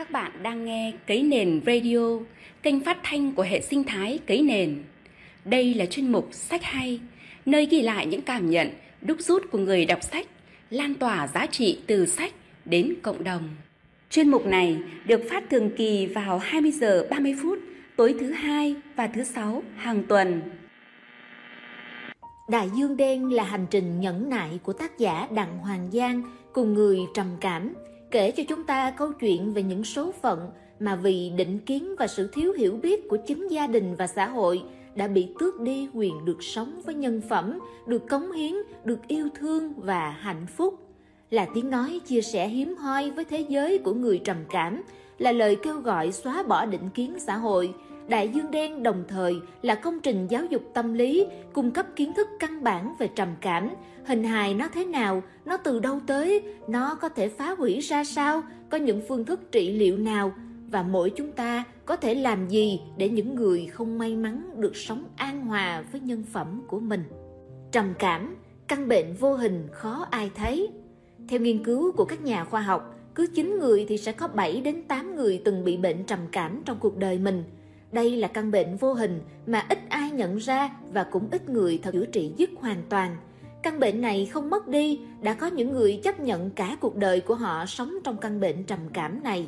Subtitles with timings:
[0.00, 2.18] Các bạn đang nghe Cấy Nền Radio,
[2.62, 4.82] kênh phát thanh của hệ sinh thái Cấy Nền.
[5.44, 7.00] Đây là chuyên mục Sách Hay,
[7.46, 8.70] nơi ghi lại những cảm nhận,
[9.02, 10.26] đúc rút của người đọc sách,
[10.70, 12.32] lan tỏa giá trị từ sách
[12.64, 13.48] đến cộng đồng.
[14.10, 17.58] Chuyên mục này được phát thường kỳ vào 20 giờ 30 phút
[17.96, 20.40] tối thứ hai và thứ sáu hàng tuần.
[22.48, 26.22] Đại Dương Đen là hành trình nhẫn nại của tác giả Đặng Hoàng Giang
[26.52, 27.74] cùng người trầm cảm–
[28.10, 32.06] kể cho chúng ta câu chuyện về những số phận mà vì định kiến và
[32.06, 34.62] sự thiếu hiểu biết của chính gia đình và xã hội
[34.94, 38.54] đã bị tước đi quyền được sống với nhân phẩm, được cống hiến,
[38.84, 40.74] được yêu thương và hạnh phúc.
[41.30, 44.82] Là tiếng nói chia sẻ hiếm hoi với thế giới của người trầm cảm,
[45.18, 47.74] là lời kêu gọi xóa bỏ định kiến xã hội,
[48.10, 52.12] Đại Dương Đen đồng thời là công trình giáo dục tâm lý, cung cấp kiến
[52.16, 53.70] thức căn bản về trầm cảm,
[54.04, 58.04] hình hài nó thế nào, nó từ đâu tới, nó có thể phá hủy ra
[58.04, 60.32] sao, có những phương thức trị liệu nào
[60.70, 64.76] và mỗi chúng ta có thể làm gì để những người không may mắn được
[64.76, 67.04] sống an hòa với nhân phẩm của mình.
[67.72, 68.36] Trầm cảm,
[68.68, 70.68] căn bệnh vô hình khó ai thấy.
[71.28, 74.60] Theo nghiên cứu của các nhà khoa học, cứ 9 người thì sẽ có 7
[74.60, 77.44] đến 8 người từng bị bệnh trầm cảm trong cuộc đời mình–
[77.92, 81.78] đây là căn bệnh vô hình mà ít ai nhận ra và cũng ít người
[81.82, 83.16] thật chữa trị dứt hoàn toàn.
[83.62, 87.20] Căn bệnh này không mất đi, đã có những người chấp nhận cả cuộc đời
[87.20, 89.46] của họ sống trong căn bệnh trầm cảm này.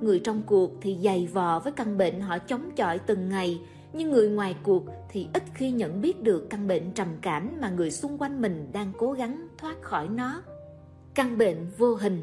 [0.00, 3.60] Người trong cuộc thì dày vò với căn bệnh họ chống chọi từng ngày,
[3.92, 7.70] nhưng người ngoài cuộc thì ít khi nhận biết được căn bệnh trầm cảm mà
[7.70, 10.42] người xung quanh mình đang cố gắng thoát khỏi nó.
[11.14, 12.22] Căn bệnh vô hình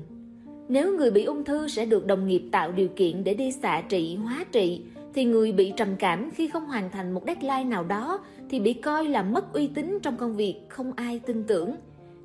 [0.69, 3.81] Nếu người bị ung thư sẽ được đồng nghiệp tạo điều kiện để đi xạ
[3.89, 4.81] trị, hóa trị,
[5.13, 8.73] thì người bị trầm cảm khi không hoàn thành một deadline nào đó thì bị
[8.73, 11.75] coi là mất uy tín trong công việc không ai tin tưởng.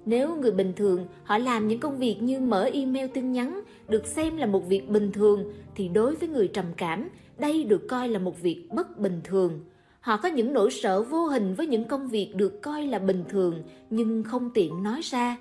[0.04, 4.06] Nếu người bình thường, họ làm những công việc như mở email tin nhắn, được
[4.06, 8.08] xem là một việc bình thường, thì đối với người trầm cảm, đây được coi
[8.08, 9.60] là một việc bất bình thường.
[10.00, 13.24] Họ có những nỗi sợ vô hình với những công việc được coi là bình
[13.28, 15.36] thường, nhưng không tiện nói ra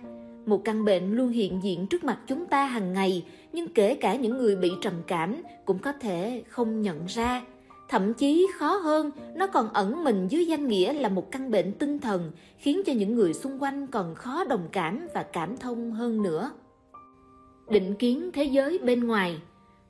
[0.45, 3.23] một căn bệnh luôn hiện diện trước mặt chúng ta hàng ngày
[3.55, 7.41] nhưng kể cả những người bị trầm cảm cũng có thể không nhận ra.
[7.89, 11.71] Thậm chí khó hơn, nó còn ẩn mình dưới danh nghĩa là một căn bệnh
[11.71, 15.91] tinh thần, khiến cho những người xung quanh còn khó đồng cảm và cảm thông
[15.91, 16.51] hơn nữa.
[17.69, 19.37] Định kiến thế giới bên ngoài.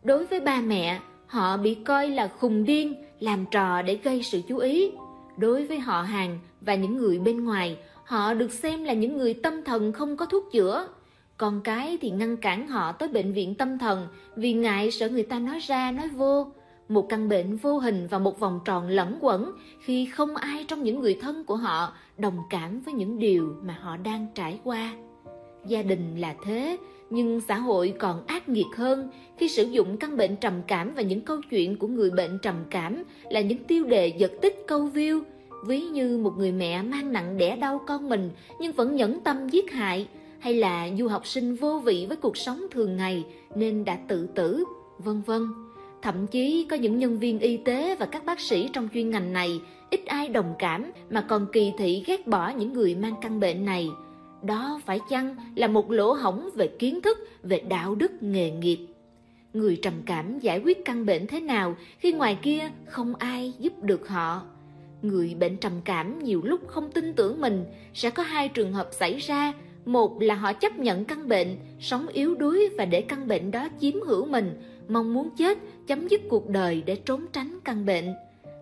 [0.03, 4.41] Đối với ba mẹ, họ bị coi là khùng điên, làm trò để gây sự
[4.47, 4.91] chú ý.
[5.37, 9.33] Đối với họ hàng và những người bên ngoài, họ được xem là những người
[9.33, 10.87] tâm thần không có thuốc chữa
[11.37, 15.23] con cái thì ngăn cản họ tới bệnh viện tâm thần vì ngại sợ người
[15.23, 16.47] ta nói ra, nói vô.
[16.89, 20.83] Một căn bệnh vô hình và một vòng tròn lẫn quẩn khi không ai trong
[20.83, 24.93] những người thân của họ đồng cảm với những điều mà họ đang trải qua.
[25.67, 26.77] Gia đình là thế,
[27.09, 31.01] nhưng xã hội còn ác nghiệt hơn khi sử dụng căn bệnh trầm cảm và
[31.01, 34.89] những câu chuyện của người bệnh trầm cảm là những tiêu đề giật tích câu
[34.93, 35.21] view.
[35.67, 39.49] Ví như một người mẹ mang nặng đẻ đau con mình nhưng vẫn nhẫn tâm
[39.49, 40.07] giết hại
[40.39, 43.25] hay là du học sinh vô vị với cuộc sống thường ngày
[43.55, 44.63] nên đã tự tử,
[44.97, 45.47] vân vân.
[46.01, 49.33] Thậm chí có những nhân viên y tế và các bác sĩ trong chuyên ngành
[49.33, 53.39] này ít ai đồng cảm mà còn kỳ thị ghét bỏ những người mang căn
[53.39, 53.89] bệnh này.
[54.43, 58.79] Đó phải chăng là một lỗ hổng về kiến thức, về đạo đức, nghề nghiệp?
[59.53, 63.73] Người trầm cảm giải quyết căn bệnh thế nào khi ngoài kia không ai giúp
[63.83, 64.41] được họ?
[65.01, 68.89] Người bệnh trầm cảm nhiều lúc không tin tưởng mình, sẽ có hai trường hợp
[68.91, 69.53] xảy ra
[69.85, 73.67] một là họ chấp nhận căn bệnh, sống yếu đuối và để căn bệnh đó
[73.79, 75.57] chiếm hữu mình, mong muốn chết,
[75.87, 78.13] chấm dứt cuộc đời để trốn tránh căn bệnh.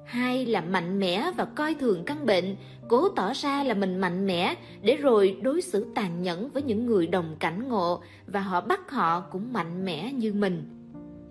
[0.06, 2.56] Hai là mạnh mẽ và coi thường căn bệnh,
[2.88, 6.86] cố tỏ ra là mình mạnh mẽ để rồi đối xử tàn nhẫn với những
[6.86, 10.64] người đồng cảnh ngộ và họ bắt họ cũng mạnh mẽ như mình.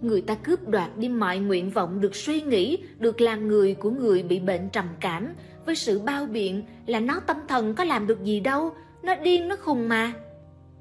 [0.01, 3.91] Người ta cướp đoạt đi mọi nguyện vọng được suy nghĩ, được làm người của
[3.91, 5.29] người bị bệnh trầm cảm.
[5.67, 9.49] Với sự bao biện là nó tâm thần có làm được gì đâu nó điên,
[9.49, 10.13] nó khùng mà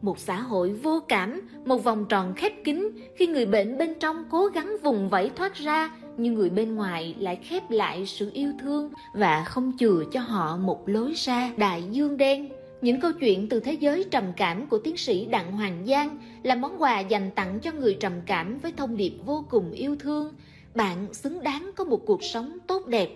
[0.01, 4.25] một xã hội vô cảm, một vòng tròn khép kín, khi người bệnh bên trong
[4.31, 8.51] cố gắng vùng vẫy thoát ra, nhưng người bên ngoài lại khép lại sự yêu
[8.61, 12.49] thương và không chừa cho họ một lối ra đại dương đen
[12.81, 16.55] những câu chuyện từ thế giới trầm cảm của tiến sĩ Đặng Hoàng Giang là
[16.55, 20.33] món quà dành tặng cho người trầm cảm với thông điệp vô cùng yêu thương.
[20.75, 23.09] Bạn xứng đáng có một cuộc sống tốt đẹp.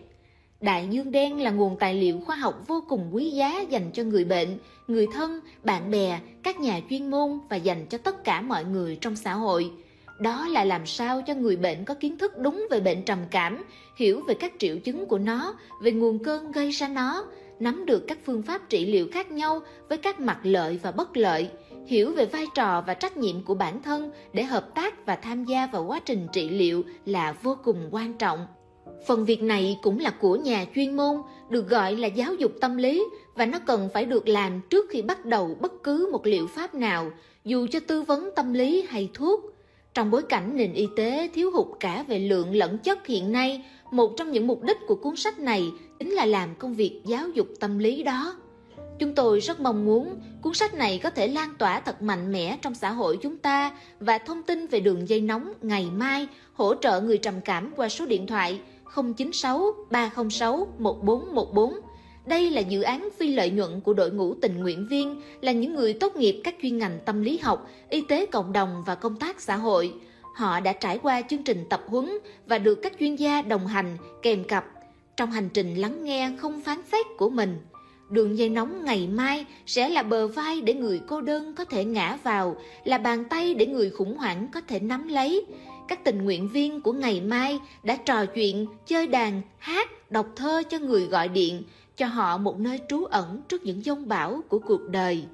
[0.62, 4.04] Đại dương đen là nguồn tài liệu khoa học vô cùng quý giá dành cho
[4.04, 4.58] người bệnh,
[4.88, 8.98] người thân, bạn bè, các nhà chuyên môn và dành cho tất cả mọi người
[9.02, 9.72] trong xã hội.
[10.20, 13.64] Đó là làm sao cho người bệnh có kiến thức đúng về bệnh trầm cảm,
[13.98, 17.26] hiểu về các triệu chứng của nó, về nguồn cơn gây ra nó,
[17.60, 21.18] nắm được các phương pháp trị liệu khác nhau với các mặt lợi và bất
[21.18, 21.50] lợi,
[21.88, 25.44] hiểu về vai trò và trách nhiệm của bản thân để hợp tác và tham
[25.44, 28.48] gia vào quá trình trị liệu là vô cùng quan trọng.
[29.08, 31.16] Phần việc này cũng là của nhà chuyên môn,
[31.50, 33.06] được gọi là giáo dục tâm lý
[33.36, 36.76] và nó cần phải được làm trước khi bắt đầu bất cứ một liệu pháp
[36.76, 37.12] nào,
[37.46, 39.42] dù cho tư vấn tâm lý hay thuốc.
[39.94, 43.66] Trong bối cảnh nền y tế thiếu hụt cả về lượng lẫn chất hiện nay,
[43.92, 47.30] một trong những mục đích của cuốn sách này chính là làm công việc giáo
[47.30, 48.36] dục tâm lý đó.
[49.00, 52.58] Chúng tôi rất mong muốn cuốn sách này có thể lan tỏa thật mạnh mẽ
[52.62, 56.76] trong xã hội chúng ta và thông tin về đường dây nóng ngày mai hỗ
[56.76, 58.60] trợ người trầm cảm qua số điện thoại
[58.94, 61.74] 096 306 1414.
[62.26, 65.76] Đây là dự án phi lợi nhuận của đội ngũ tình nguyện viên là những
[65.76, 69.16] người tốt nghiệp các chuyên ngành tâm lý học, y tế cộng đồng và công
[69.16, 69.94] tác xã hội.
[70.36, 72.10] Họ đã trải qua chương trình tập huấn
[72.48, 74.66] và được các chuyên gia đồng hành kèm cặp
[75.18, 77.58] trong hành trình lắng nghe không phán xét của mình.
[78.10, 81.86] Đường dây nóng ngày mai sẽ là bờ vai để người cô đơn có thể
[81.86, 85.46] ngã vào, là bàn tay để người khủng hoảng có thể nắm lấy.
[85.88, 90.64] Các tình nguyện viên của ngày mai đã trò chuyện, chơi đàn, hát, đọc thơ
[90.70, 91.64] cho người gọi điện,
[91.98, 95.26] cho họ một nơi trú ẩn trước những dông bão của cuộc đời.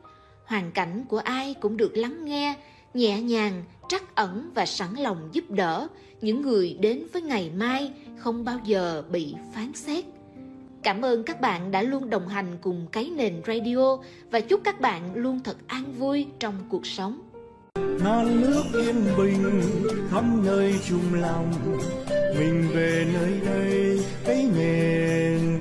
[0.45, 2.56] Hoàn cảnh của ai cũng được lắng nghe,
[2.94, 5.88] nhẹ nhàng, trắc ẩn và sẵn lòng giúp đỡ.
[6.21, 10.06] Những người đến với ngày mai không bao giờ bị phán xét.
[10.83, 13.97] Cảm ơn các bạn đã luôn đồng hành cùng cái nền radio
[14.31, 17.31] và chúc các bạn luôn thật an vui trong cuộc sống
[18.03, 19.62] non nước yên bình
[20.12, 21.53] khắp nơi chung lòng.
[22.39, 25.59] Mình về nơi đây cái miền